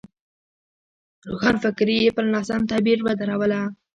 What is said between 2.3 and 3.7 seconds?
ناسم تعبیر ودروله.